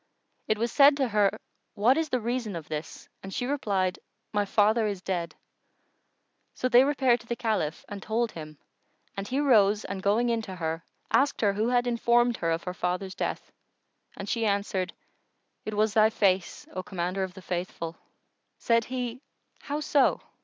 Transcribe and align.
It 0.47 0.57
was 0.57 0.71
said 0.71 0.97
to 0.97 1.09
her, 1.09 1.39
"What 1.75 1.95
is 1.95 2.09
the 2.09 2.19
reason 2.19 2.55
of 2.55 2.67
this?"; 2.67 3.07
and 3.21 3.31
she 3.31 3.45
replied, 3.45 3.99
"My 4.33 4.45
father 4.45 4.87
is 4.87 4.99
dead." 5.03 5.35
So 6.55 6.67
they 6.67 6.83
repaired 6.83 7.19
to 7.19 7.27
the 7.27 7.35
Caliph 7.35 7.85
and 7.87 8.01
told 8.01 8.31
him 8.31 8.57
and 9.15 9.27
he 9.27 9.39
rose 9.39 9.85
and 9.85 10.01
going 10.01 10.29
in 10.29 10.41
to 10.41 10.55
her, 10.55 10.83
asked 11.13 11.41
her 11.41 11.53
who 11.53 11.69
had 11.69 11.85
informed 11.85 12.37
her 12.37 12.49
of 12.49 12.63
her 12.63 12.73
father's 12.73 13.13
death; 13.13 13.51
and 14.17 14.27
she 14.27 14.43
answered 14.43 14.91
"It 15.65 15.75
was 15.75 15.93
thy 15.93 16.09
face, 16.09 16.65
O 16.73 16.81
Commander 16.81 17.21
of 17.21 17.35
the 17.35 17.43
Faithful!" 17.43 17.95
Said 18.57 18.85
he, 18.85 19.21
"How 19.59 19.81
so?" 19.81 20.21